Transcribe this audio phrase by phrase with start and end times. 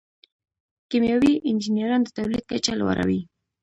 [0.89, 3.21] کیمیاوي انجینران د تولید کچه لوړوي.